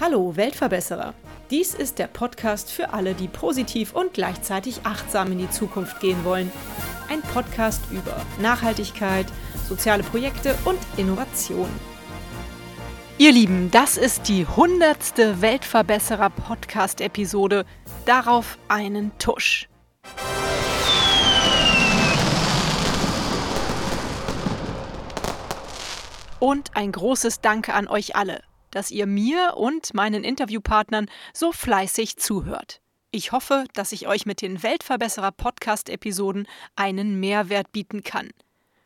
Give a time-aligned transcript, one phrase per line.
[0.00, 1.14] Hallo Weltverbesserer.
[1.50, 6.24] Dies ist der Podcast für alle, die positiv und gleichzeitig achtsam in die Zukunft gehen
[6.24, 6.50] wollen.
[7.08, 9.26] Ein Podcast über Nachhaltigkeit,
[9.68, 11.68] soziale Projekte und Innovation.
[13.18, 17.64] Ihr Lieben, das ist die hundertste Weltverbesserer Podcast-Episode.
[18.04, 19.68] Darauf einen Tusch.
[26.42, 28.42] Und ein großes Danke an euch alle
[28.72, 32.80] dass ihr mir und meinen Interviewpartnern so fleißig zuhört.
[33.12, 38.30] Ich hoffe, dass ich euch mit den Weltverbesserer Podcast-Episoden einen Mehrwert bieten kann.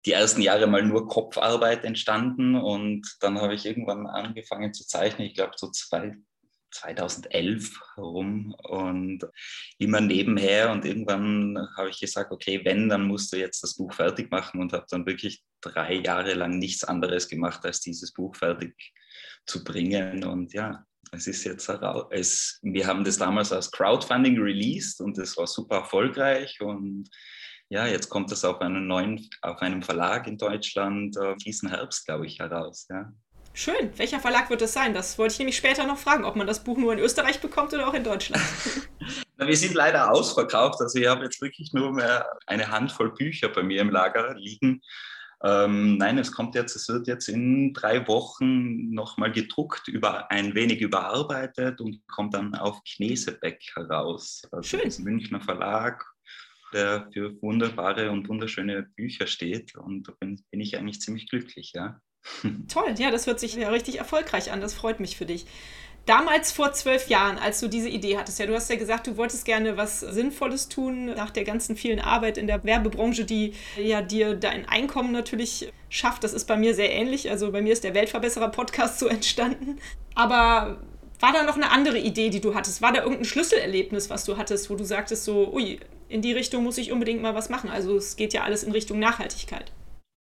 [0.07, 5.29] die ersten Jahre mal nur Kopfarbeit entstanden und dann habe ich irgendwann angefangen zu zeichnen,
[5.29, 6.17] ich glaube so zwei,
[6.75, 9.27] 2011 herum und
[9.79, 13.93] immer nebenher und irgendwann habe ich gesagt, okay, wenn, dann musst du jetzt das Buch
[13.93, 18.37] fertig machen und habe dann wirklich drei Jahre lang nichts anderes gemacht, als dieses Buch
[18.37, 18.75] fertig
[19.47, 21.71] zu bringen und ja, es ist jetzt
[22.11, 27.09] es, wir haben das damals als Crowdfunding released und es war super erfolgreich und
[27.69, 32.07] ja, jetzt kommt es auf einem neuen, auf einem Verlag in Deutschland äh, diesen Herbst,
[32.07, 32.87] glaube ich, heraus.
[32.91, 33.13] Ja.
[33.57, 33.97] Schön.
[33.97, 34.95] Welcher Verlag wird es sein?
[34.95, 37.73] Das wollte ich nämlich später noch fragen, ob man das Buch nur in Österreich bekommt
[37.73, 38.43] oder auch in Deutschland.
[39.37, 40.81] Na, wir sind leider ausverkauft.
[40.81, 44.83] Also ich habe jetzt wirklich nur mehr eine Handvoll Bücher bei mir im Lager liegen.
[45.45, 50.57] Ähm, nein, es kommt jetzt, es wird jetzt in drei Wochen nochmal gedruckt, über, ein
[50.57, 54.43] wenig überarbeitet und kommt dann auf Knesebeck heraus.
[54.51, 54.81] Also Schön.
[54.85, 56.05] Das Münchner Verlag,
[56.73, 59.77] der für wunderbare und wunderschöne Bücher steht.
[59.77, 62.01] Und da bin, bin ich eigentlich ziemlich glücklich, ja.
[62.69, 64.61] Toll, ja, das hört sich ja richtig erfolgreich an.
[64.61, 65.47] Das freut mich für dich.
[66.07, 69.17] Damals vor zwölf Jahren, als du diese Idee hattest, ja, du hast ja gesagt, du
[69.17, 74.03] wolltest gerne was Sinnvolles tun nach der ganzen vielen Arbeit in der Werbebranche, die ja
[74.03, 76.23] dir dein Einkommen natürlich schafft.
[76.23, 77.31] Das ist bei mir sehr ähnlich.
[77.31, 79.79] Also bei mir ist der Weltverbesserer-Podcast so entstanden.
[80.15, 80.83] Aber
[81.21, 82.83] war da noch eine andere Idee, die du hattest?
[82.83, 85.81] War da irgendein Schlüsselerlebnis, was du hattest, wo du sagtest, so, ui,
[86.11, 87.71] in die Richtung muss ich unbedingt mal was machen?
[87.71, 89.73] Also es geht ja alles in Richtung Nachhaltigkeit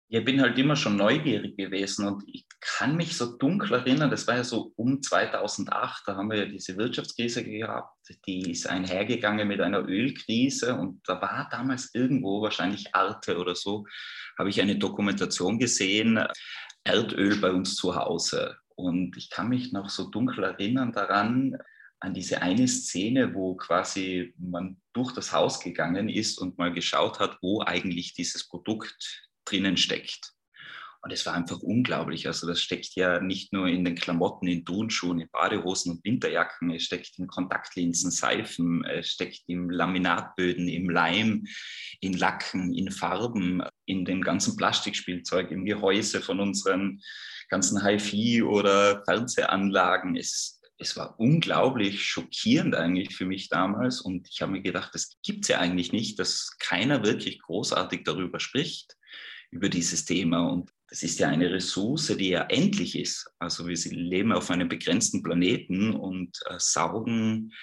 [0.07, 4.27] ich bin halt immer schon neugierig gewesen und ich kann mich so dunkel erinnern, das
[4.27, 9.47] war ja so um 2008, da haben wir ja diese Wirtschaftskrise gehabt, die ist einhergegangen
[9.47, 13.85] mit einer Ölkrise und da war damals irgendwo, wahrscheinlich Arte oder so,
[14.37, 16.23] habe ich eine Dokumentation gesehen,
[16.83, 18.57] Erdöl bei uns zu Hause.
[18.75, 21.57] Und ich kann mich noch so dunkel erinnern daran,
[21.99, 27.19] an diese eine Szene, wo quasi man durch das Haus gegangen ist und mal geschaut
[27.19, 30.35] hat, wo eigentlich dieses Produkt drinnen steckt.
[31.05, 32.25] Und es war einfach unglaublich.
[32.25, 36.71] Also das steckt ja nicht nur in den Klamotten, in Turnschuhen, in Badehosen und Winterjacken,
[36.71, 41.45] es steckt in Kontaktlinsen, Seifen, es steckt im Laminatböden, im Leim,
[42.01, 46.99] in Lacken, in Farben, in dem ganzen Plastikspielzeug, im Gehäuse von unseren
[47.49, 50.15] ganzen HiFi oder Fernsehanlagen.
[50.15, 54.01] Es, es war unglaublich schockierend eigentlich für mich damals.
[54.01, 58.03] Und ich habe mir gedacht, das gibt es ja eigentlich nicht, dass keiner wirklich großartig
[58.05, 58.95] darüber spricht
[59.55, 60.49] über dieses Thema.
[60.49, 63.25] Und das ist ja eine Ressource, die ja endlich ist.
[63.39, 67.53] Also wir leben auf einem begrenzten Planeten und äh, saugen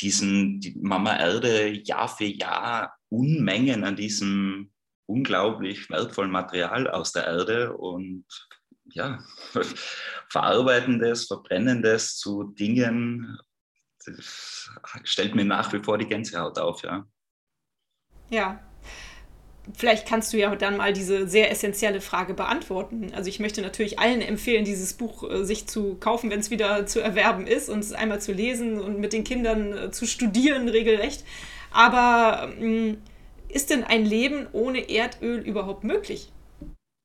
[0.00, 4.72] diesen die Mama Erde Jahr für Jahr Unmengen an diesem
[5.06, 8.24] unglaublich wertvollen Material aus der Erde und
[8.94, 9.22] ja,
[10.30, 13.38] verarbeiten das, verbrennen das zu Dingen,
[14.06, 14.70] das
[15.04, 17.06] stellt mir nach wie vor die Gänsehaut auf, ja.
[18.30, 18.71] Ja,
[19.74, 23.12] vielleicht kannst du ja dann mal diese sehr essentielle Frage beantworten.
[23.14, 26.86] Also ich möchte natürlich allen empfehlen, dieses Buch äh, sich zu kaufen, wenn es wieder
[26.86, 30.68] zu erwerben ist und es einmal zu lesen und mit den Kindern äh, zu studieren
[30.68, 31.24] regelrecht.
[31.70, 32.98] Aber ähm,
[33.48, 36.32] ist denn ein Leben ohne Erdöl überhaupt möglich?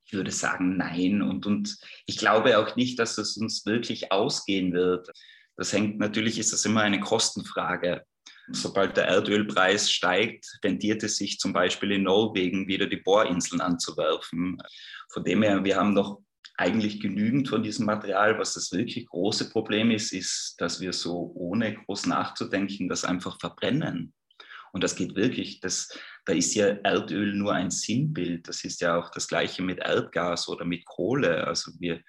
[0.06, 1.22] Ich würde sagen, nein.
[1.22, 5.10] Und, und ich glaube auch nicht, dass es uns wirklich ausgehen wird.
[5.58, 8.04] Das hängt natürlich, ist das immer eine Kostenfrage.
[8.52, 14.58] Sobald der Erdölpreis steigt, tendiert es sich zum Beispiel in Norwegen wieder die Bohrinseln anzuwerfen.
[15.12, 16.22] Von dem her, wir haben noch
[16.58, 18.40] eigentlich genügend von diesem Material.
[18.40, 23.40] Was das wirklich große Problem ist, ist, dass wir so ohne groß nachzudenken das einfach
[23.40, 24.14] verbrennen.
[24.74, 25.90] Und das geht wirklich, das,
[26.26, 28.48] da ist ja Erdöl nur ein Sinnbild.
[28.48, 31.48] Das ist ja auch das gleiche mit Erdgas oder mit Kohle.
[31.48, 32.02] Also wir,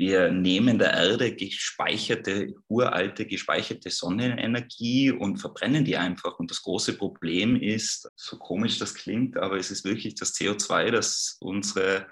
[0.00, 6.38] wir nehmen der Erde gespeicherte, uralte, gespeicherte Sonnenenergie und verbrennen die einfach.
[6.38, 10.90] Und das große Problem ist, so komisch das klingt, aber es ist wirklich das CO2,
[10.90, 12.06] das unsere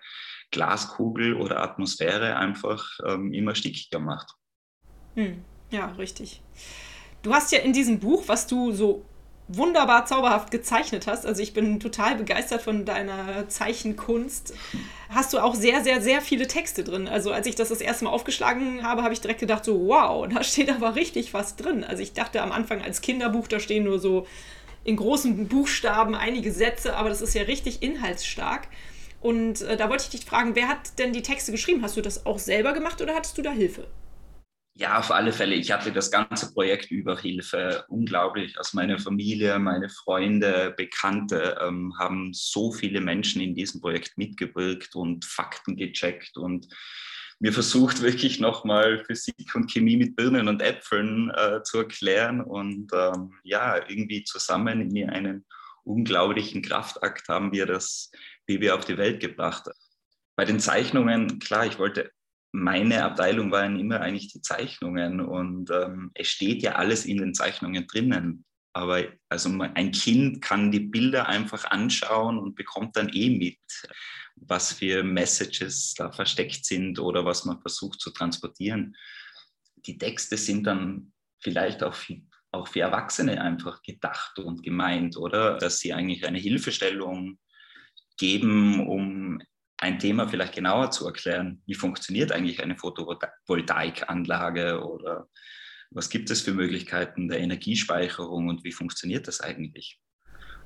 [0.50, 4.34] Glaskugel oder Atmosphäre einfach ähm, immer stickiger macht.
[5.14, 6.42] Hm, ja, richtig.
[7.22, 9.06] Du hast ja in diesem Buch, was du so
[9.48, 11.26] wunderbar zauberhaft gezeichnet hast.
[11.26, 14.54] Also ich bin total begeistert von deiner Zeichenkunst.
[15.08, 17.08] Hast du auch sehr, sehr, sehr viele Texte drin.
[17.08, 20.28] Also als ich das das erste Mal aufgeschlagen habe, habe ich direkt gedacht, so wow,
[20.28, 21.82] da steht aber richtig was drin.
[21.82, 24.26] Also ich dachte am Anfang als Kinderbuch, da stehen nur so
[24.84, 28.68] in großen Buchstaben einige Sätze, aber das ist ja richtig inhaltsstark.
[29.20, 31.82] Und äh, da wollte ich dich fragen, wer hat denn die Texte geschrieben?
[31.82, 33.86] Hast du das auch selber gemacht oder hattest du da Hilfe?
[34.80, 35.56] Ja, auf alle Fälle.
[35.56, 37.84] Ich hatte das ganze Projekt über Hilfe.
[37.88, 38.56] Unglaublich.
[38.56, 44.94] Also meine Familie, meine Freunde, Bekannte ähm, haben so viele Menschen in diesem Projekt mitgewirkt
[44.94, 46.68] und Fakten gecheckt und
[47.40, 52.92] mir versucht wirklich nochmal Physik und Chemie mit Birnen und Äpfeln äh, zu erklären und
[52.94, 55.44] ähm, ja, irgendwie zusammen in einen
[55.82, 58.12] unglaublichen Kraftakt haben wir das
[58.46, 59.68] Baby auf die Welt gebracht.
[60.36, 62.12] Bei den Zeichnungen, klar, ich wollte
[62.52, 67.34] meine Abteilung waren immer eigentlich die Zeichnungen und ähm, es steht ja alles in den
[67.34, 68.44] Zeichnungen drinnen.
[68.72, 73.58] Aber also ein Kind kann die Bilder einfach anschauen und bekommt dann eh mit,
[74.36, 78.96] was für Messages da versteckt sind oder was man versucht zu transportieren.
[79.86, 82.20] Die Texte sind dann vielleicht auch für,
[82.52, 85.58] auch für Erwachsene einfach gedacht und gemeint, oder?
[85.58, 87.38] Dass sie eigentlich eine Hilfestellung
[88.16, 89.40] geben, um
[89.78, 91.62] ein Thema vielleicht genauer zu erklären.
[91.66, 95.28] Wie funktioniert eigentlich eine Photovoltaikanlage oder
[95.90, 99.98] was gibt es für Möglichkeiten der Energiespeicherung und wie funktioniert das eigentlich?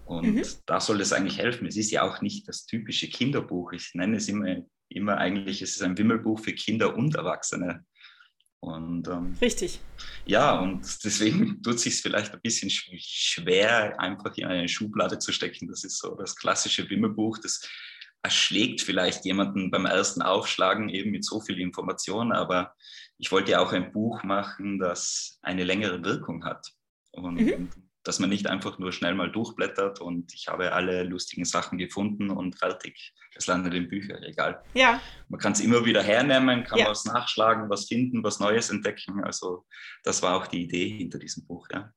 [0.05, 0.43] Und mhm.
[0.67, 1.67] da soll es eigentlich helfen.
[1.67, 3.73] Es ist ja auch nicht das typische Kinderbuch.
[3.73, 4.57] Ich nenne es immer,
[4.89, 7.85] immer eigentlich, es ist ein Wimmelbuch für Kinder und Erwachsene.
[8.61, 9.81] Und, ähm, Richtig.
[10.25, 15.33] Ja, und deswegen tut es sich vielleicht ein bisschen schwer, einfach in eine Schublade zu
[15.33, 15.69] stecken.
[15.69, 17.69] Das ist so das klassische Wimmelbuch, das
[18.23, 22.75] erschlägt vielleicht jemanden beim ersten Aufschlagen eben mit so viel Information, aber
[23.19, 26.73] ich wollte ja auch ein Buch machen, das eine längere Wirkung hat
[27.11, 27.71] und mhm.
[28.05, 32.31] dass man nicht einfach nur schnell mal durchblättert und ich habe alle lustigen Sachen gefunden
[32.31, 34.63] und fertig, es landet im Bücherregal.
[34.75, 35.01] Ja.
[35.29, 36.89] Man kann es immer wieder hernehmen, kann ja.
[36.89, 39.25] was nachschlagen, was finden, was Neues entdecken.
[39.25, 39.67] Also
[40.05, 41.93] das war auch die Idee hinter diesem Buch, ja.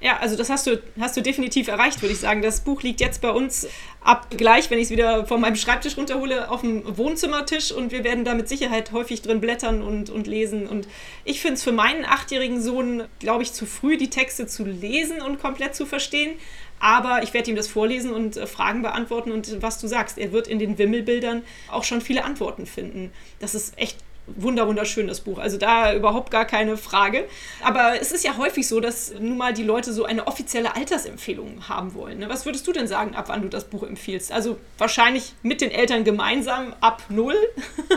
[0.00, 2.42] Ja, also das hast du, hast du definitiv erreicht, würde ich sagen.
[2.42, 3.66] Das Buch liegt jetzt bei uns
[4.02, 8.04] ab gleich, wenn ich es wieder von meinem Schreibtisch runterhole, auf dem Wohnzimmertisch und wir
[8.04, 10.66] werden da mit Sicherheit häufig drin blättern und, und lesen.
[10.66, 10.86] Und
[11.24, 15.22] ich finde es für meinen achtjährigen Sohn, glaube ich, zu früh, die Texte zu lesen
[15.22, 16.36] und komplett zu verstehen.
[16.78, 20.32] Aber ich werde ihm das vorlesen und äh, Fragen beantworten und was du sagst, er
[20.32, 23.12] wird in den Wimmelbildern auch schon viele Antworten finden.
[23.40, 25.38] Das ist echt wunder wunderschön, das Buch.
[25.38, 27.26] Also da überhaupt gar keine Frage.
[27.62, 31.68] Aber es ist ja häufig so, dass nun mal die Leute so eine offizielle Altersempfehlung
[31.68, 32.18] haben wollen.
[32.18, 32.28] Ne?
[32.28, 34.32] Was würdest du denn sagen, ab wann du das Buch empfiehlst?
[34.32, 37.36] Also wahrscheinlich mit den Eltern gemeinsam ab null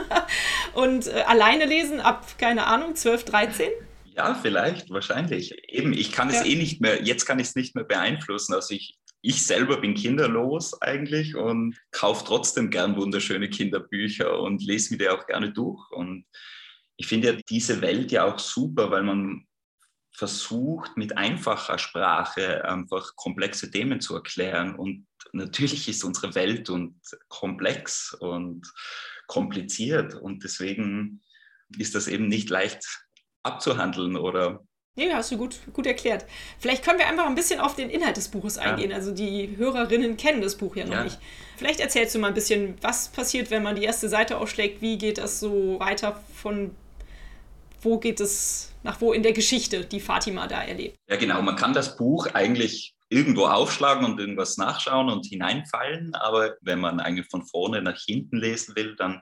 [0.73, 3.69] und äh, alleine lesen ab, keine Ahnung, 12, 13?
[4.15, 5.55] Ja, vielleicht, wahrscheinlich.
[5.69, 6.45] Eben, ich kann es ja.
[6.45, 8.53] eh nicht mehr, jetzt kann ich es nicht mehr beeinflussen.
[8.53, 14.93] Also ich, ich selber bin kinderlos eigentlich und kaufe trotzdem gern wunderschöne Kinderbücher und lese
[14.93, 15.91] mir die auch gerne durch.
[15.91, 16.25] Und
[16.97, 19.45] ich finde ja diese Welt ja auch super, weil man
[20.15, 24.75] versucht, mit einfacher Sprache einfach komplexe Themen zu erklären.
[24.75, 28.71] Und natürlich ist unsere Welt und komplex und
[29.27, 30.15] kompliziert.
[30.15, 31.21] Und deswegen
[31.77, 32.85] ist das eben nicht leicht
[33.43, 36.25] abzuhandeln oder Nee, hast du gut, gut erklärt.
[36.59, 38.91] Vielleicht können wir einfach ein bisschen auf den Inhalt des Buches eingehen.
[38.91, 38.97] Ja.
[38.97, 41.03] Also die Hörerinnen kennen das Buch ja noch ja.
[41.05, 41.19] nicht.
[41.55, 44.97] Vielleicht erzählst du mal ein bisschen, was passiert, wenn man die erste Seite aufschlägt, wie
[44.97, 46.75] geht das so weiter von
[47.81, 50.97] wo geht es, nach wo in der Geschichte, die Fatima da erlebt.
[51.09, 51.41] Ja, genau.
[51.41, 56.99] Man kann das Buch eigentlich irgendwo aufschlagen und irgendwas nachschauen und hineinfallen, aber wenn man
[56.99, 59.21] eigentlich von vorne nach hinten lesen will, dann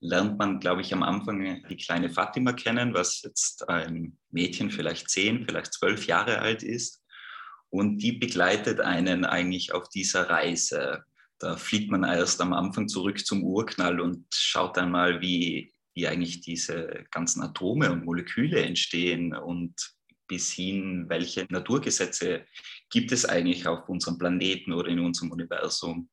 [0.00, 5.10] lernt man, glaube ich, am Anfang die kleine Fatima kennen, was jetzt ein Mädchen vielleicht
[5.10, 7.02] zehn, vielleicht zwölf Jahre alt ist.
[7.68, 11.04] Und die begleitet einen eigentlich auf dieser Reise.
[11.38, 16.08] Da fliegt man erst am Anfang zurück zum Urknall und schaut dann mal, wie, wie
[16.08, 19.74] eigentlich diese ganzen Atome und Moleküle entstehen und
[20.26, 22.46] bis hin, welche Naturgesetze
[22.88, 26.08] gibt es eigentlich auf unserem Planeten oder in unserem Universum.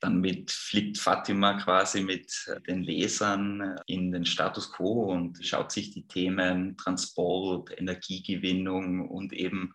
[0.00, 2.32] Dann mit, fliegt Fatima quasi mit
[2.66, 9.74] den Lesern in den Status quo und schaut sich die Themen Transport, Energiegewinnung und eben,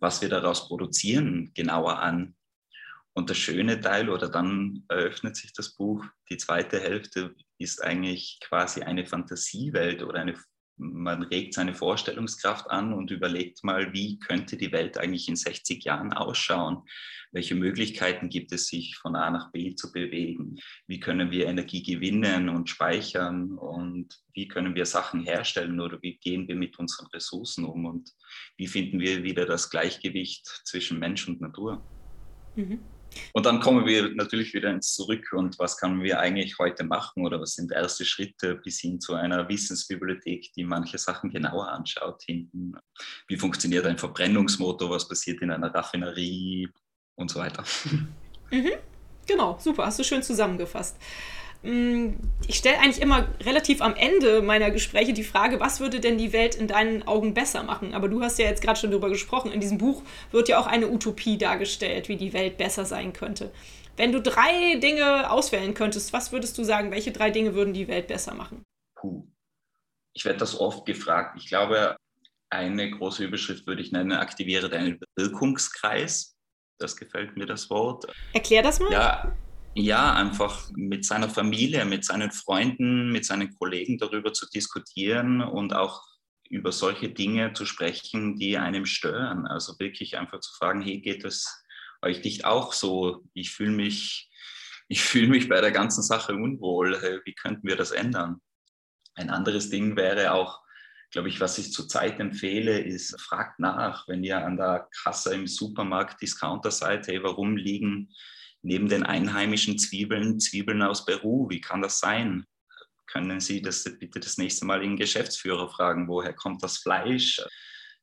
[0.00, 2.34] was wir daraus produzieren, genauer an.
[3.12, 8.38] Und der schöne Teil, oder dann eröffnet sich das Buch, die zweite Hälfte ist eigentlich
[8.40, 10.34] quasi eine Fantasiewelt oder eine
[10.80, 15.84] man regt seine Vorstellungskraft an und überlegt mal, wie könnte die Welt eigentlich in 60
[15.84, 16.82] Jahren ausschauen?
[17.32, 20.56] Welche Möglichkeiten gibt es, sich von A nach B zu bewegen?
[20.86, 23.58] Wie können wir Energie gewinnen und speichern?
[23.58, 27.84] Und wie können wir Sachen herstellen oder wie gehen wir mit unseren Ressourcen um?
[27.84, 28.10] Und
[28.56, 31.86] wie finden wir wieder das Gleichgewicht zwischen Mensch und Natur?
[32.56, 32.80] Mhm.
[33.32, 37.24] Und dann kommen wir natürlich wieder ins Zurück und was können wir eigentlich heute machen
[37.24, 42.22] oder was sind erste Schritte bis hin zu einer Wissensbibliothek, die manche Sachen genauer anschaut
[42.24, 42.74] hinten.
[43.28, 46.68] Wie funktioniert ein Verbrennungsmotor, was passiert in einer Raffinerie
[47.16, 47.64] und so weiter.
[48.50, 48.72] Mhm.
[49.26, 50.96] Genau, super, hast du schön zusammengefasst.
[51.62, 52.14] Mm,
[52.46, 56.32] ich stelle eigentlich immer relativ am Ende meiner Gespräche die Frage, was würde denn die
[56.32, 57.92] Welt in deinen Augen besser machen?
[57.94, 59.52] Aber du hast ja jetzt gerade schon darüber gesprochen.
[59.52, 63.52] In diesem Buch wird ja auch eine Utopie dargestellt, wie die Welt besser sein könnte.
[63.96, 67.88] Wenn du drei Dinge auswählen könntest, was würdest du sagen, welche drei Dinge würden die
[67.88, 68.64] Welt besser machen?
[68.98, 69.26] Puh.
[70.14, 71.36] Ich werde das oft gefragt.
[71.38, 71.96] Ich glaube,
[72.48, 76.34] eine große Überschrift würde ich nennen, aktiviere deinen Wirkungskreis.
[76.78, 78.06] Das gefällt mir, das Wort.
[78.32, 78.90] Erklär das mal.
[78.90, 79.36] Ja,
[79.74, 85.74] ja, einfach mit seiner Familie, mit seinen Freunden, mit seinen Kollegen darüber zu diskutieren und
[85.74, 86.02] auch
[86.48, 89.46] über solche Dinge zu sprechen, die einem stören.
[89.46, 91.64] Also wirklich einfach zu fragen, hey, geht es
[92.02, 93.24] euch nicht auch so?
[93.32, 94.28] Ich fühle mich,
[94.88, 97.00] ich fühle mich bei der ganzen Sache unwohl.
[97.24, 98.40] Wie könnten wir das ändern?
[99.14, 100.60] Ein anderes Ding wäre auch,
[101.12, 105.46] glaube ich, was ich zurzeit empfehle, ist, fragt nach, wenn ihr an der Kasse im
[105.46, 108.12] Supermarkt Discounter seid, hey, warum liegen
[108.62, 111.48] neben den einheimischen Zwiebeln Zwiebeln aus Peru.
[111.48, 112.44] Wie kann das sein?
[113.06, 117.42] Können Sie das bitte das nächste Mal den Geschäftsführer fragen, woher kommt das Fleisch?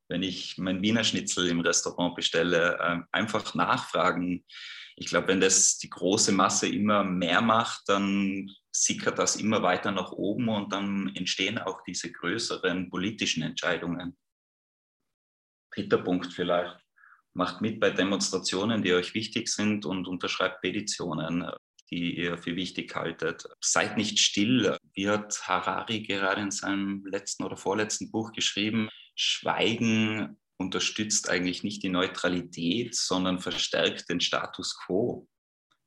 [0.10, 4.46] Wenn ich mein Wiener Schnitzel im Restaurant bestelle, ähm, einfach nachfragen.
[4.96, 9.92] Ich glaube, wenn das die große Masse immer mehr macht, dann sickert das immer weiter
[9.92, 14.18] nach oben und dann entstehen auch diese größeren politischen Entscheidungen.
[15.72, 16.87] Dritter Punkt vielleicht
[17.38, 21.46] macht mit bei Demonstrationen, die euch wichtig sind und unterschreibt Petitionen,
[21.92, 23.48] die ihr für wichtig haltet.
[23.62, 24.76] Seid nicht still.
[24.94, 28.90] Wie hat Harari gerade in seinem letzten oder vorletzten Buch geschrieben?
[29.16, 35.28] Schweigen unterstützt eigentlich nicht die Neutralität, sondern verstärkt den Status quo.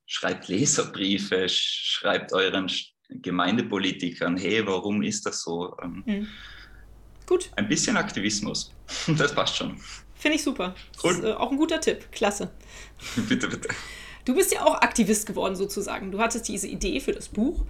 [0.07, 2.71] Schreibt Leserbriefe, schreibt euren
[3.09, 5.77] Gemeindepolitikern, hey, warum ist das so?
[5.83, 6.29] Mhm.
[7.27, 7.51] Gut.
[7.57, 8.73] Ein bisschen Aktivismus,
[9.19, 9.81] das passt schon.
[10.21, 10.75] Finde ich super.
[11.03, 12.13] Das ist äh, auch ein guter Tipp.
[12.13, 12.51] Klasse.
[13.29, 13.71] bitte, bitte.
[14.27, 16.13] Du bist ja auch Aktivist geworden sozusagen.
[16.13, 17.65] Du hattest diese Idee für das Buch.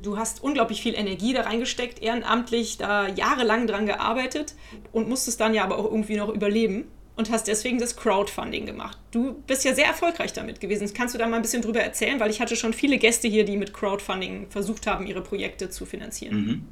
[0.00, 4.54] Du hast unglaublich viel Energie da reingesteckt, ehrenamtlich da jahrelang dran gearbeitet
[4.90, 8.98] und musstest dann ja aber auch irgendwie noch überleben und hast deswegen das Crowdfunding gemacht.
[9.10, 10.90] Du bist ja sehr erfolgreich damit gewesen.
[10.94, 12.18] Kannst du da mal ein bisschen drüber erzählen?
[12.20, 15.84] Weil ich hatte schon viele Gäste hier, die mit Crowdfunding versucht haben, ihre Projekte zu
[15.84, 16.36] finanzieren.
[16.36, 16.68] Mhm.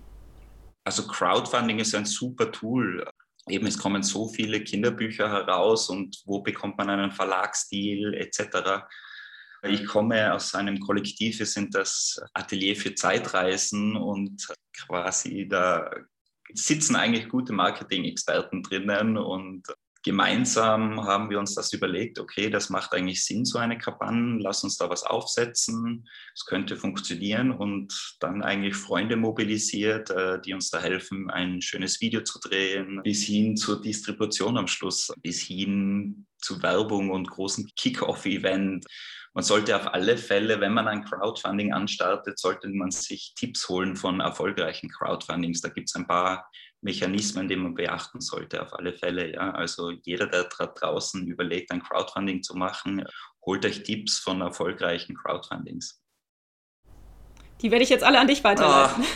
[0.85, 3.07] Also Crowdfunding ist ein super Tool
[3.49, 8.85] eben es kommen so viele Kinderbücher heraus und wo bekommt man einen Verlagsdeal etc.
[9.63, 15.91] Ich komme aus einem Kollektiv, wir sind das Atelier für Zeitreisen und quasi da
[16.53, 19.67] sitzen eigentlich gute Marketing-Experten drinnen und
[20.03, 24.65] gemeinsam haben wir uns das überlegt, okay, das macht eigentlich Sinn, so eine Kampagne, lass
[24.65, 30.71] uns da was aufsetzen, es könnte funktionieren und dann eigentlich Freunde mobilisiert, äh, die uns
[30.71, 36.27] da helfen, ein schönes Video zu drehen, bis hin zur Distribution am Schluss, bis hin
[36.41, 38.85] zu Werbung und großen Kick-Off-Event.
[39.33, 43.95] Man sollte auf alle Fälle, wenn man ein Crowdfunding anstartet, sollte man sich Tipps holen
[43.95, 45.61] von erfolgreichen Crowdfundings.
[45.61, 46.51] Da gibt es ein paar
[46.83, 49.33] Mechanismen, die man beachten sollte, auf alle Fälle.
[49.35, 49.53] Ja.
[49.53, 53.05] Also jeder, der da draußen überlegt, ein Crowdfunding zu machen,
[53.45, 56.03] holt euch Tipps von erfolgreichen Crowdfundings.
[57.61, 59.05] Die werde ich jetzt alle an dich weiterleiten.
[59.05, 59.07] Oh,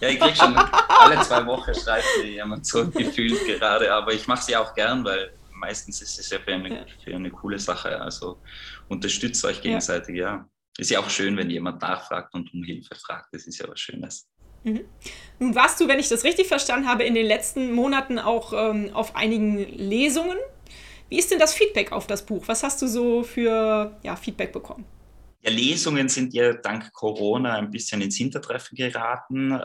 [0.00, 0.56] ja, ich kriege schon
[0.88, 5.04] alle zwei Wochen schreibt mir jemand so gefühlt gerade, aber ich mache sie auch gern,
[5.04, 8.00] weil meistens ist es ja für eine, für eine coole Sache.
[8.00, 8.42] Also
[8.88, 10.24] unterstützt euch gegenseitig, ja.
[10.24, 10.48] ja.
[10.78, 13.28] Ist ja auch schön, wenn jemand nachfragt und um Hilfe fragt.
[13.32, 14.28] Das ist ja was Schönes.
[14.64, 14.84] Mhm.
[15.38, 18.90] Nun warst du, wenn ich das richtig verstanden habe, in den letzten Monaten auch ähm,
[18.92, 20.38] auf einigen Lesungen.
[21.08, 22.44] Wie ist denn das Feedback auf das Buch?
[22.46, 24.84] Was hast du so für ja, Feedback bekommen?
[25.42, 29.60] Ja, Lesungen sind ja dank Corona ein bisschen ins Hintertreffen geraten.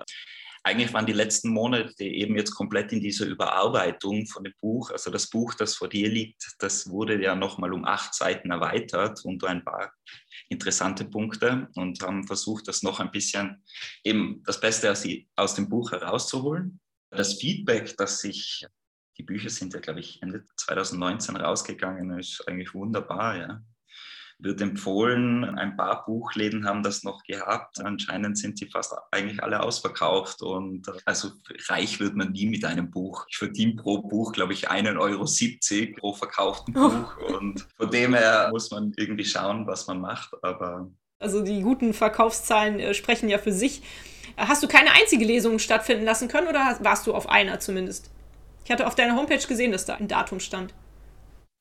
[0.63, 4.91] Eigentlich waren die letzten Monate eben jetzt komplett in dieser Überarbeitung von dem Buch.
[4.91, 9.23] Also das Buch, das vor dir liegt, das wurde ja nochmal um acht Seiten erweitert
[9.23, 9.93] und ein paar
[10.49, 13.63] interessante Punkte und haben versucht, das noch ein bisschen
[14.03, 16.79] eben das Beste aus, aus dem Buch herauszuholen.
[17.09, 18.65] Das Feedback, das sich,
[19.17, 23.61] die Bücher sind ja, glaube ich, Ende 2019 rausgegangen, ist eigentlich wunderbar, ja
[24.39, 25.43] wird empfohlen.
[25.43, 27.79] Ein paar Buchläden haben das noch gehabt.
[27.83, 30.41] Anscheinend sind die fast eigentlich alle ausverkauft.
[30.41, 31.31] Und also
[31.69, 33.25] reich wird man nie mit einem Buch.
[33.29, 36.89] Ich verdiene pro Buch, glaube ich, 1,70 Euro pro verkauften oh.
[36.89, 37.17] Buch.
[37.39, 40.31] Und von dem her muss man irgendwie schauen, was man macht.
[40.43, 43.81] Aber also die guten Verkaufszahlen äh, sprechen ja für sich.
[44.35, 48.11] Hast du keine einzige Lesung stattfinden lassen können oder warst du auf einer zumindest?
[48.63, 50.73] Ich hatte auf deiner Homepage gesehen, dass da ein Datum stand.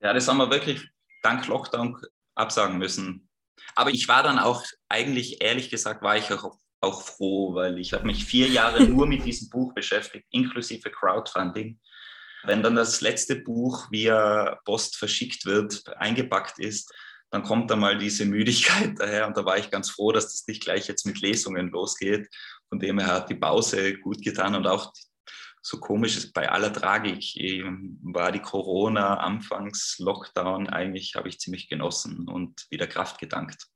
[0.03, 0.87] Ja, das haben wir wirklich
[1.23, 1.97] dank Lockdown
[2.37, 3.29] absagen müssen.
[3.75, 7.93] Aber ich war dann auch, eigentlich ehrlich gesagt, war ich auch, auch froh, weil ich
[7.93, 11.81] habe mich vier Jahre nur mit diesem Buch beschäftigt, inklusive Crowdfunding.
[12.45, 16.93] Wenn dann das letzte Buch via Post verschickt wird, eingepackt ist,
[17.31, 20.47] dann kommt da mal diese Müdigkeit daher und da war ich ganz froh, dass das
[20.47, 22.29] nicht gleich jetzt mit Lesungen losgeht.
[22.69, 24.93] Von dem her hat die Pause gut getan und auch
[25.67, 27.35] so komisch ist, bei aller Tragik
[28.05, 33.67] war die Corona-Anfangs-Lockdown eigentlich, habe ich ziemlich genossen und wieder Kraft gedankt.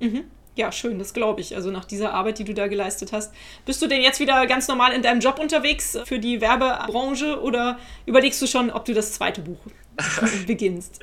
[0.00, 0.30] Mhm.
[0.54, 1.54] Ja, schön, das glaube ich.
[1.54, 3.32] Also nach dieser Arbeit, die du da geleistet hast.
[3.64, 7.78] Bist du denn jetzt wieder ganz normal in deinem Job unterwegs für die Werbebranche oder
[8.04, 9.60] überlegst du schon, ob du das zweite Buch
[10.46, 11.02] beginnst?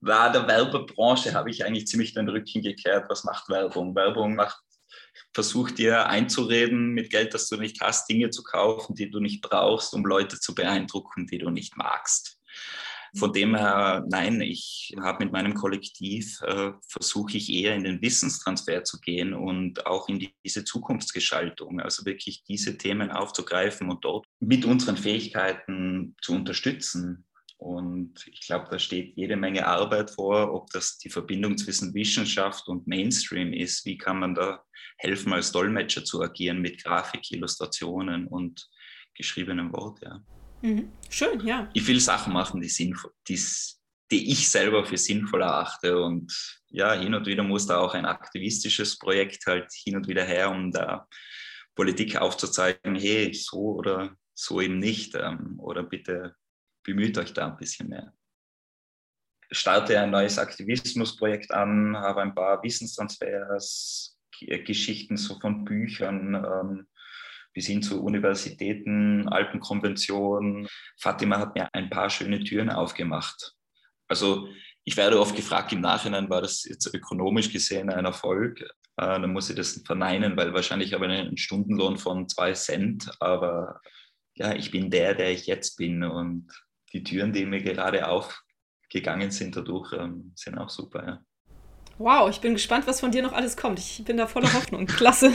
[0.00, 3.10] Na, der Werbebranche habe ich eigentlich ziemlich den Rücken gekehrt.
[3.10, 3.94] Was macht Werbung?
[3.94, 4.62] Werbung macht
[5.38, 9.40] versucht dir einzureden, mit Geld, das du nicht hast, Dinge zu kaufen, die du nicht
[9.40, 12.40] brauchst, um Leute zu beeindrucken, die du nicht magst.
[13.16, 18.02] Von dem her, nein, ich habe mit meinem Kollektiv, äh, versuche ich eher in den
[18.02, 24.04] Wissenstransfer zu gehen und auch in die, diese Zukunftsgestaltung, also wirklich diese Themen aufzugreifen und
[24.04, 27.27] dort mit unseren Fähigkeiten zu unterstützen.
[27.58, 32.68] Und ich glaube, da steht jede Menge Arbeit vor, ob das die Verbindung zwischen Wissenschaft
[32.68, 33.84] und Mainstream ist.
[33.84, 34.62] Wie kann man da
[34.96, 38.68] helfen, als Dolmetscher zu agieren mit Grafik, Illustrationen und
[39.14, 40.22] geschriebenem Wort, ja.
[40.62, 40.92] Mhm.
[41.10, 41.68] Schön, ja.
[41.74, 43.40] Ich will Sachen machen, die, sinnvoll, die,
[44.10, 46.00] die ich selber für sinnvoll erachte.
[46.00, 46.32] Und
[46.68, 50.50] ja, hin und wieder muss da auch ein aktivistisches Projekt halt hin und wieder her,
[50.50, 51.08] um da
[51.74, 55.16] Politik aufzuzeigen, hey, so oder so eben nicht.
[55.16, 56.34] Ähm, oder bitte
[56.88, 58.12] bemüht euch da ein bisschen mehr
[59.50, 64.16] starte ein neues Aktivismusprojekt an, habe ein paar Wissenstransfers
[64.64, 66.86] Geschichten so von Büchern ähm,
[67.52, 70.68] bis hin zu Universitäten, Alpenkonvention.
[71.00, 73.54] Fatima hat mir ein paar schöne Türen aufgemacht.
[74.06, 74.48] Also
[74.84, 78.60] ich werde oft gefragt im Nachhinein, war das jetzt ökonomisch gesehen ein Erfolg?
[78.60, 83.10] Äh, dann muss ich das verneinen, weil wahrscheinlich habe ich einen Stundenlohn von zwei Cent,
[83.18, 83.80] aber
[84.36, 86.46] ja, ich bin der, der ich jetzt bin und
[86.92, 91.06] die Türen, die mir gerade aufgegangen sind dadurch, ähm, sind auch super.
[91.06, 91.20] Ja.
[91.98, 93.80] Wow, ich bin gespannt, was von dir noch alles kommt.
[93.80, 94.86] Ich bin da voller Hoffnung.
[94.86, 95.32] Klasse.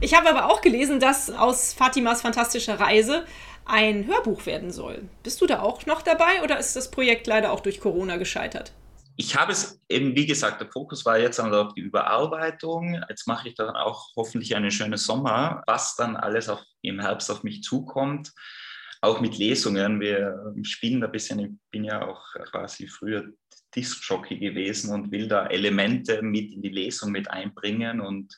[0.00, 3.24] Ich habe aber auch gelesen, dass aus Fatimas fantastischer Reise
[3.64, 5.08] ein Hörbuch werden soll.
[5.24, 8.72] Bist du da auch noch dabei oder ist das Projekt leider auch durch Corona gescheitert?
[9.16, 13.00] Ich habe es eben, wie gesagt, der Fokus war jetzt auf die Überarbeitung.
[13.08, 17.30] Jetzt mache ich dann auch hoffentlich einen schönen Sommer, was dann alles auf, im Herbst
[17.30, 18.32] auf mich zukommt
[19.04, 20.00] auch mit Lesungen.
[20.00, 23.24] Wir spielen da ein bisschen, ich bin ja auch quasi früher
[23.74, 28.00] Diskjockey gewesen und will da Elemente mit in die Lesung mit einbringen.
[28.00, 28.34] Und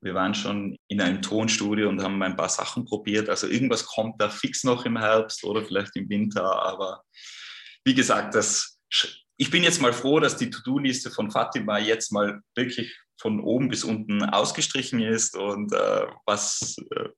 [0.00, 3.28] wir waren schon in einem Tonstudio und haben ein paar Sachen probiert.
[3.28, 6.44] Also irgendwas kommt da fix noch im Herbst oder vielleicht im Winter.
[6.44, 7.02] Aber
[7.84, 8.78] wie gesagt, das,
[9.36, 13.68] ich bin jetzt mal froh, dass die To-Do-Liste von Fatima jetzt mal wirklich von oben
[13.68, 17.08] bis unten ausgestrichen ist und äh, was äh,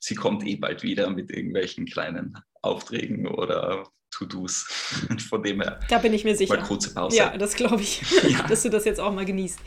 [0.00, 4.66] sie kommt eh bald wieder mit irgendwelchen kleinen Aufträgen oder To-Dos.
[5.28, 5.80] Von dem her.
[5.88, 6.54] Da bin ich mir sicher.
[6.54, 7.16] Mal kurze Pause.
[7.16, 8.42] Ja, das glaube ich, ja.
[8.46, 9.58] dass du das jetzt auch mal genießt.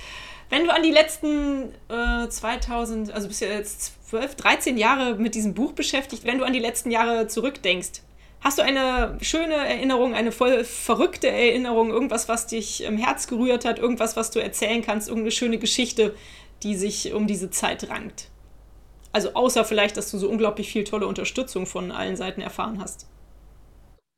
[0.49, 5.33] Wenn du an die letzten äh, 2000, also bist ja jetzt 12, 13 Jahre mit
[5.33, 8.03] diesem Buch beschäftigt, wenn du an die letzten Jahre zurückdenkst,
[8.45, 13.65] hast du eine schöne Erinnerung, eine voll verrückte Erinnerung, irgendwas, was dich im Herz gerührt
[13.65, 16.15] hat, irgendwas, was du erzählen kannst, irgendeine schöne Geschichte,
[16.61, 18.29] die sich um diese Zeit rankt?
[19.11, 23.07] Also außer vielleicht, dass du so unglaublich viel tolle Unterstützung von allen Seiten erfahren hast.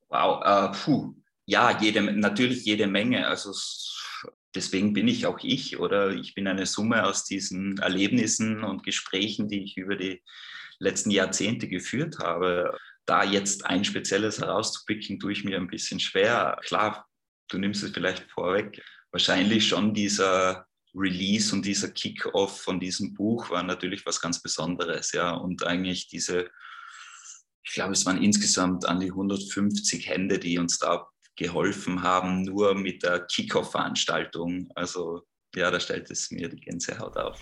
[0.09, 1.13] Wow, äh, puh.
[1.45, 3.27] Ja, jede, natürlich jede Menge.
[3.27, 3.53] Also
[4.53, 9.47] deswegen bin ich auch ich oder ich bin eine Summe aus diesen Erlebnissen und Gesprächen,
[9.47, 10.21] die ich über die
[10.79, 12.77] letzten Jahrzehnte geführt habe.
[13.07, 16.59] Da jetzt ein spezielles herauszupicken, tue ich mir ein bisschen schwer.
[16.61, 17.07] Klar,
[17.47, 18.83] du nimmst es vielleicht vorweg.
[19.11, 25.13] Wahrscheinlich schon dieser Release und dieser Kick-off von diesem Buch war natürlich was ganz Besonderes,
[25.13, 25.31] ja.
[25.31, 26.49] Und eigentlich diese,
[27.63, 32.75] ich glaube, es waren insgesamt an die 150 Hände, die uns da geholfen haben, nur
[32.75, 34.69] mit der Kickoff-Veranstaltung.
[34.75, 35.21] Also
[35.55, 37.39] ja, da stellt es mir die Gänsehaut auf.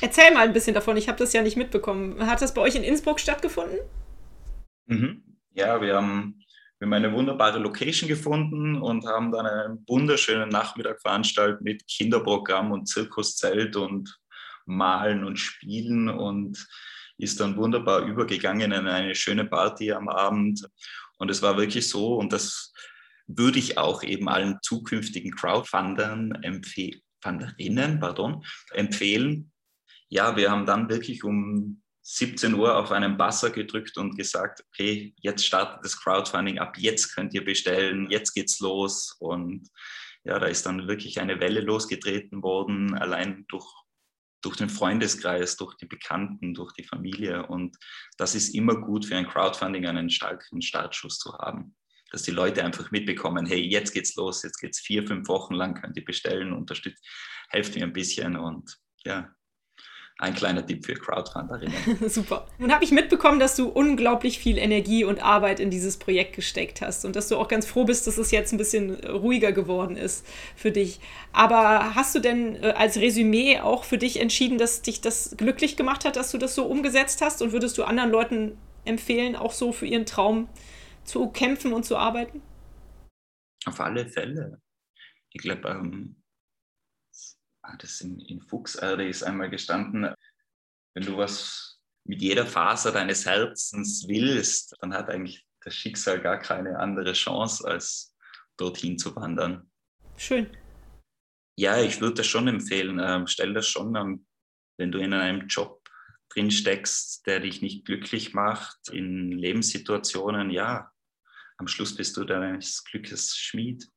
[0.00, 2.26] Erzähl mal ein bisschen davon, ich habe das ja nicht mitbekommen.
[2.26, 3.78] Hat das bei euch in Innsbruck stattgefunden?
[4.86, 5.22] Mhm.
[5.52, 6.42] Ja, wir haben,
[6.78, 12.72] wir haben eine wunderbare Location gefunden und haben dann einen wunderschönen Nachmittag veranstaltet mit Kinderprogramm
[12.72, 14.18] und Zirkuszelt und
[14.66, 16.66] Malen und Spielen und
[17.18, 20.68] ist dann wunderbar übergegangen in eine schöne Party am Abend.
[21.18, 22.72] Und es war wirklich so, und das
[23.26, 29.50] würde ich auch eben allen zukünftigen Crowdfundern empfehlen, Funderinnen, pardon, empfehlen.
[30.08, 35.12] Ja, wir haben dann wirklich um 17 Uhr auf einen Basser gedrückt und gesagt, okay,
[35.20, 39.16] jetzt startet das Crowdfunding ab, jetzt könnt ihr bestellen, jetzt geht's los.
[39.18, 39.68] Und
[40.22, 43.66] ja, da ist dann wirklich eine Welle losgetreten worden, allein durch,
[44.40, 47.44] durch den Freundeskreis, durch die Bekannten, durch die Familie.
[47.44, 47.76] Und
[48.18, 51.74] das ist immer gut für ein Crowdfunding, einen starken Startschuss zu haben
[52.12, 55.74] dass die Leute einfach mitbekommen, hey, jetzt geht's los, jetzt geht's vier, fünf Wochen lang,
[55.74, 57.04] könnt ihr bestellen, unterstützt,
[57.48, 59.34] helft mir ein bisschen und ja,
[60.18, 61.74] ein kleiner Tipp für Crowdfunderinnen.
[62.08, 62.46] Super.
[62.58, 66.80] Nun habe ich mitbekommen, dass du unglaublich viel Energie und Arbeit in dieses Projekt gesteckt
[66.80, 69.96] hast und dass du auch ganz froh bist, dass es jetzt ein bisschen ruhiger geworden
[69.96, 70.26] ist
[70.56, 71.00] für dich.
[71.32, 75.76] Aber hast du denn äh, als Resümee auch für dich entschieden, dass dich das glücklich
[75.76, 79.52] gemacht hat, dass du das so umgesetzt hast und würdest du anderen Leuten empfehlen, auch
[79.52, 80.48] so für ihren Traum
[81.04, 82.40] zu kämpfen und zu arbeiten?
[83.66, 84.62] Auf alle Fälle.
[85.32, 86.16] Ich glaube, ähm,
[87.66, 90.14] ah, das in, in Fuchserde ist einmal gestanden,
[90.94, 96.38] wenn du was mit jeder Faser deines Herzens willst, dann hat eigentlich das Schicksal gar
[96.38, 98.16] keine andere Chance, als
[98.56, 99.70] dorthin zu wandern.
[100.16, 100.56] Schön.
[101.58, 103.00] Ja, ich würde das schon empfehlen.
[103.02, 104.26] Ähm, stell das schon, ähm,
[104.78, 105.82] wenn du in einem Job
[106.28, 110.90] drin steckst, der dich nicht glücklich macht, in Lebenssituationen, ja,
[111.58, 113.88] am Schluss bist du deines Glückes Schmied,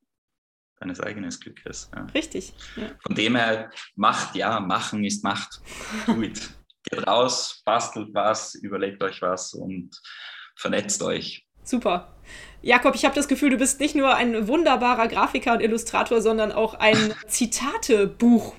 [0.80, 1.90] deines eigenen Glückes.
[1.96, 2.06] Ja.
[2.14, 2.54] Richtig.
[2.76, 2.90] Ja.
[3.04, 5.62] Von dem her, Macht, ja, machen ist Macht.
[6.06, 6.40] Gut.
[6.90, 9.92] Geht raus, bastelt was, überlegt euch was und
[10.56, 11.46] vernetzt euch.
[11.64, 12.16] Super.
[12.62, 16.52] Jakob, ich habe das Gefühl, du bist nicht nur ein wunderbarer Grafiker und Illustrator, sondern
[16.52, 18.56] auch ein Zitatebuch.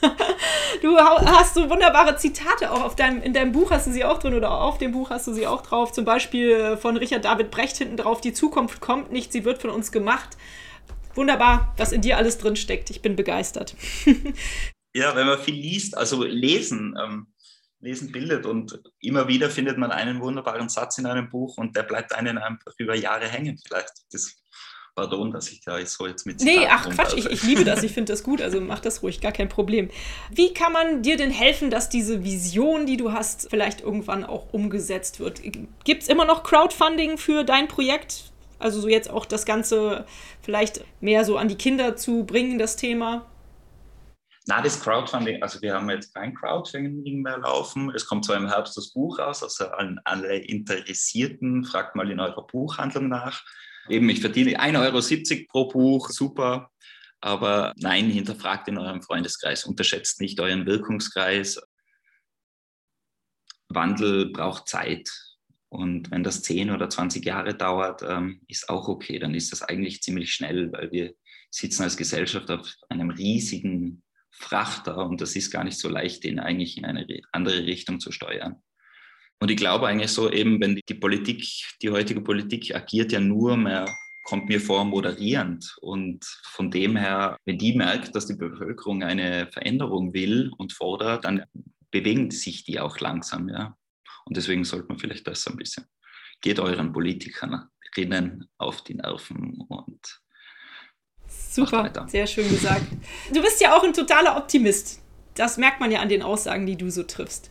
[0.82, 4.18] du hast so wunderbare Zitate auch auf deinem, in deinem Buch hast du sie auch
[4.18, 5.92] drin oder auf dem Buch hast du sie auch drauf.
[5.92, 9.60] Zum Beispiel äh, von Richard David Brecht hinten drauf: Die Zukunft kommt nicht, sie wird
[9.60, 10.36] von uns gemacht.
[11.20, 12.88] Wunderbar, was in dir alles drin steckt.
[12.88, 13.76] Ich bin begeistert.
[14.94, 17.26] ja, wenn man viel liest, also lesen, ähm,
[17.78, 21.82] lesen bildet und immer wieder findet man einen wunderbaren Satz in einem Buch und der
[21.82, 23.58] bleibt einen einfach über Jahre hängen.
[23.62, 24.42] Vielleicht das
[24.94, 27.92] Pardon, dass ich da so jetzt mit Nee, ach Quatsch, ich, ich, liebe das, ich
[27.92, 29.90] finde das gut, also mach das ruhig, gar kein Problem.
[30.30, 34.54] Wie kann man dir denn helfen, dass diese Vision, die du hast, vielleicht irgendwann auch
[34.54, 35.42] umgesetzt wird?
[35.84, 38.29] Gibt es immer noch Crowdfunding für dein Projekt?
[38.60, 40.06] Also so jetzt auch das Ganze
[40.42, 43.26] vielleicht mehr so an die Kinder zu bringen, das Thema?
[44.46, 47.90] Na, das Crowdfunding, also wir haben jetzt kein Crowdfunding mehr laufen.
[47.94, 52.20] Es kommt zwar im Herbst das Buch raus, also an alle Interessierten, fragt mal in
[52.20, 53.42] eurer Buchhandlung nach.
[53.88, 56.70] Eben, ich verdiene 1,70 Euro pro Buch, super.
[57.20, 61.60] Aber nein, hinterfragt in eurem Freundeskreis, unterschätzt nicht euren Wirkungskreis.
[63.68, 65.08] Wandel braucht Zeit.
[65.70, 69.18] Und wenn das 10 oder 20 Jahre dauert, ähm, ist auch okay.
[69.18, 71.14] Dann ist das eigentlich ziemlich schnell, weil wir
[71.50, 76.40] sitzen als Gesellschaft auf einem riesigen Frachter und das ist gar nicht so leicht, den
[76.40, 78.56] eigentlich in eine andere Richtung zu steuern.
[79.38, 81.44] Und ich glaube eigentlich so eben, wenn die Politik,
[81.82, 83.86] die heutige Politik agiert ja nur mehr,
[84.24, 85.76] kommt mir vor, moderierend.
[85.80, 91.24] Und von dem her, wenn die merkt, dass die Bevölkerung eine Veränderung will und fordert,
[91.24, 91.44] dann
[91.90, 93.76] bewegen sich die auch langsam, ja.
[94.30, 95.86] Und deswegen sollte man vielleicht das ein bisschen,
[96.40, 100.20] geht euren Politikern Rinnen auf die Nerven und
[101.26, 102.86] Super, sehr schön gesagt.
[103.34, 105.02] Du bist ja auch ein totaler Optimist.
[105.34, 107.50] Das merkt man ja an den Aussagen, die du so triffst.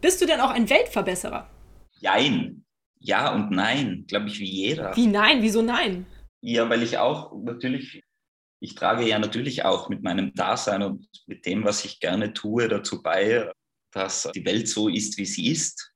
[0.00, 1.50] Bist du denn auch ein Weltverbesserer?
[1.98, 2.64] Jein.
[3.00, 4.94] Ja und nein, glaube ich, wie jeder.
[4.94, 5.42] Wie nein?
[5.42, 6.06] Wieso nein?
[6.40, 8.04] Ja, weil ich auch natürlich,
[8.60, 12.68] ich trage ja natürlich auch mit meinem Dasein und mit dem, was ich gerne tue,
[12.68, 13.50] dazu bei,
[13.90, 15.91] dass die Welt so ist, wie sie ist.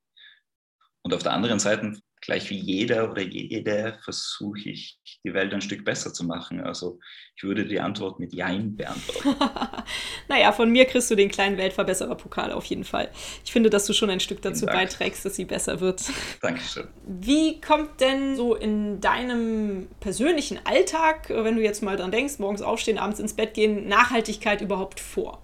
[1.06, 5.60] Und auf der anderen Seite gleich wie jeder oder jede versuche ich, die Welt ein
[5.60, 6.60] Stück besser zu machen.
[6.60, 6.98] Also
[7.36, 9.36] ich würde die Antwort mit Jein beantworten.
[10.28, 13.08] naja, von mir kriegst du den kleinen Weltverbesserer-Pokal auf jeden Fall.
[13.44, 16.02] Ich finde, dass du schon ein Stück dazu beiträgst, dass sie besser wird.
[16.42, 16.88] Dankeschön.
[17.06, 22.62] Wie kommt denn so in deinem persönlichen Alltag, wenn du jetzt mal dran denkst, morgens
[22.62, 25.40] aufstehen, abends ins Bett gehen, Nachhaltigkeit überhaupt vor?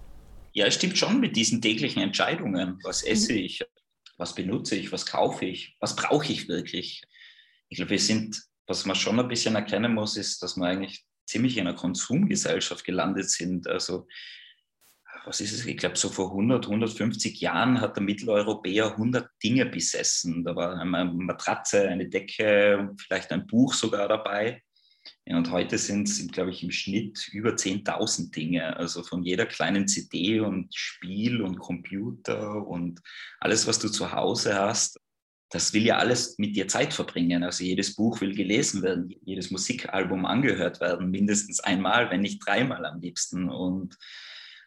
[0.51, 2.79] Ja, es stimmt schon mit diesen täglichen Entscheidungen.
[2.83, 3.39] Was esse mhm.
[3.39, 3.63] ich?
[4.17, 7.03] Was benutze ich, was kaufe ich, was brauche ich wirklich.
[7.69, 11.03] Ich glaube, wir sind, was man schon ein bisschen erkennen muss, ist, dass wir eigentlich
[11.25, 13.67] ziemlich in einer Konsumgesellschaft gelandet sind.
[13.67, 14.07] Also
[15.25, 15.65] was ist es?
[15.65, 20.43] Ich glaube, so vor 100, 150 Jahren hat der Mitteleuropäer 100 Dinge besessen.
[20.43, 24.61] Da war eine Matratze, eine Decke, vielleicht ein Buch sogar dabei.
[25.25, 28.75] Ja, und heute sind es, glaube ich, im Schnitt über 10.000 Dinge.
[28.77, 33.01] Also von jeder kleinen CD und Spiel und Computer und
[33.39, 34.99] alles, was du zu Hause hast.
[35.49, 37.43] Das will ja alles mit dir Zeit verbringen.
[37.43, 42.85] Also jedes Buch will gelesen werden, jedes Musikalbum angehört werden, mindestens einmal, wenn nicht dreimal
[42.85, 43.49] am liebsten.
[43.49, 43.95] Und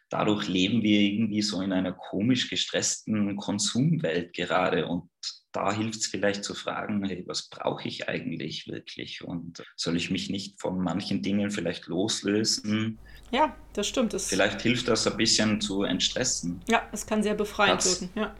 [0.09, 4.87] dadurch leben wir irgendwie so in einer komisch gestressten Konsumwelt gerade.
[4.87, 5.09] Und
[5.57, 9.23] da hilft es vielleicht zu fragen, hey, was brauche ich eigentlich wirklich?
[9.23, 12.99] Und soll ich mich nicht von manchen Dingen vielleicht loslösen?
[13.31, 14.13] Ja, das stimmt.
[14.13, 16.61] Das vielleicht hilft das ein bisschen zu entstressen.
[16.69, 18.09] Ja, es kann sehr befreiend wirken.
[18.13, 18.35] Ja.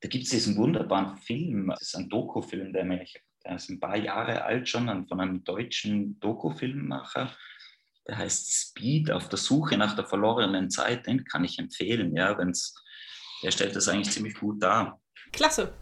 [0.00, 3.96] Da gibt es diesen wunderbaren Film, das ist ein Doku-Film, der, der ist ein paar
[3.96, 7.30] Jahre alt schon, von einem deutschen Doku-Filmmacher
[8.06, 12.36] der heißt Speed auf der Suche nach der verlorenen Zeit, den kann ich empfehlen, ja,
[12.36, 12.74] wenn's,
[13.42, 15.00] der stellt das eigentlich ziemlich gut dar.
[15.32, 15.72] Klasse.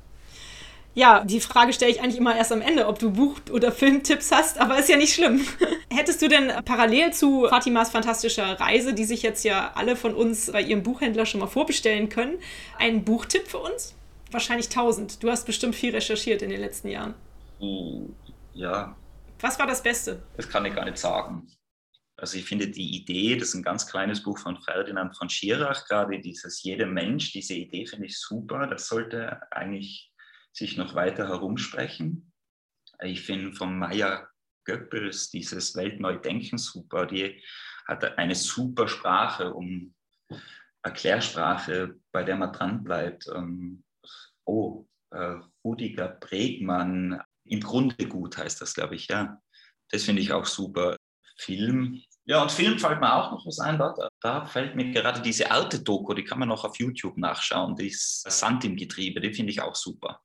[0.94, 4.31] Ja, die Frage stelle ich eigentlich immer erst am Ende, ob du Buch- oder Filmtipps
[4.31, 5.40] hast, aber ist ja nicht schlimm.
[5.90, 10.52] Hättest du denn parallel zu Fatimas fantastischer Reise, die sich jetzt ja alle von uns
[10.52, 12.38] bei ihrem Buchhändler schon mal vorbestellen können,
[12.78, 13.94] einen Buchtipp für uns?
[14.31, 15.22] Wahrscheinlich tausend.
[15.22, 17.14] Du hast bestimmt viel recherchiert in den letzten Jahren.
[17.59, 18.09] Oh,
[18.52, 18.94] ja.
[19.40, 20.22] Was war das Beste?
[20.37, 21.46] Das kann ich gar nicht sagen.
[22.16, 25.87] Also ich finde die Idee, das ist ein ganz kleines Buch von Ferdinand von Schirach,
[25.88, 28.66] gerade dieses Jeder Mensch, diese Idee finde ich super.
[28.66, 30.12] Das sollte eigentlich
[30.53, 32.33] sich noch weiter herumsprechen.
[33.03, 34.29] Ich finde von Maya
[34.65, 37.07] Goebbels dieses Weltneudenken super.
[37.07, 37.43] Die
[37.87, 39.95] hat eine super Sprache, um
[40.83, 43.29] Erklärsprache, bei der man dranbleibt.
[43.35, 43.85] Ähm,
[44.45, 49.41] oh, äh, Rudiger Bregmann, im Grunde gut heißt das, glaube ich, ja.
[49.91, 50.97] Das finde ich auch super.
[51.37, 52.01] Film.
[52.25, 53.79] Ja, und Film fällt mir auch noch was ein.
[53.79, 57.75] Da, da fällt mir gerade diese alte Doku, die kann man noch auf YouTube nachschauen.
[57.75, 60.21] Die ist Sand im Getriebe, die finde ich auch super.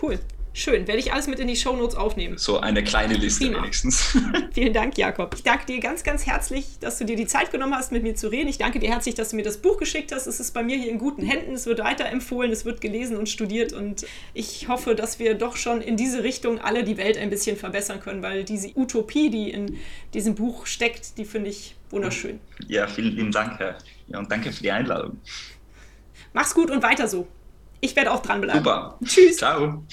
[0.00, 0.18] Cool.
[0.56, 2.38] Schön, werde ich alles mit in die Shownotes aufnehmen.
[2.38, 3.58] So eine kleine Liste Prima.
[3.58, 4.16] wenigstens.
[4.54, 5.34] Vielen Dank, Jakob.
[5.34, 8.14] Ich danke dir ganz, ganz herzlich, dass du dir die Zeit genommen hast, mit mir
[8.14, 8.48] zu reden.
[8.48, 10.28] Ich danke dir herzlich, dass du mir das Buch geschickt hast.
[10.28, 11.54] Es ist bei mir hier in guten Händen.
[11.54, 13.72] Es wird weiterempfohlen, es wird gelesen und studiert.
[13.72, 17.56] Und ich hoffe, dass wir doch schon in diese Richtung alle die Welt ein bisschen
[17.56, 19.78] verbessern können, weil diese Utopie, die in
[20.14, 22.38] diesem Buch steckt, die finde ich wunderschön.
[22.68, 23.78] Ja, vielen lieben Dank, Herr.
[24.06, 25.18] Ja, und danke für die Einladung.
[26.32, 27.26] Mach's gut und weiter so.
[27.80, 28.62] Ich werde auch dranbleiben.
[28.62, 28.98] Super.
[29.04, 29.36] Tschüss.
[29.38, 29.84] Ciao.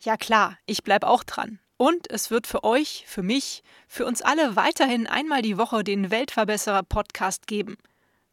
[0.00, 1.60] Ja klar, ich bleibe auch dran.
[1.76, 6.10] Und es wird für euch, für mich, für uns alle weiterhin einmal die Woche den
[6.10, 7.76] Weltverbesserer Podcast geben.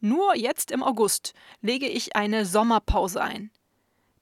[0.00, 3.50] Nur jetzt im August lege ich eine Sommerpause ein.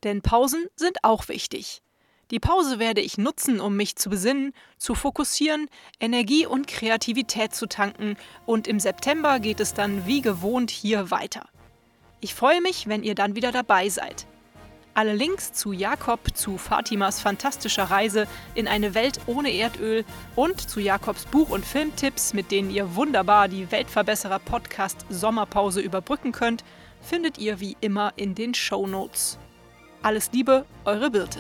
[0.02, 1.82] Denn Pausen sind auch wichtig.
[2.30, 7.66] Die Pause werde ich nutzen, um mich zu besinnen, zu fokussieren, Energie und Kreativität zu
[7.66, 11.48] tanken und im September geht es dann wie gewohnt hier weiter.
[12.20, 14.26] Ich freue mich, wenn ihr dann wieder dabei seid.
[14.94, 18.26] Alle Links zu Jakob, zu Fatimas fantastischer Reise
[18.56, 20.04] in eine Welt ohne Erdöl
[20.34, 26.32] und zu Jakobs Buch- und Filmtipps, mit denen ihr wunderbar die Weltverbesserer Podcast Sommerpause überbrücken
[26.32, 26.64] könnt,
[27.00, 29.38] findet ihr wie immer in den Show Notes.
[30.02, 31.38] Alles Liebe, eure Birte.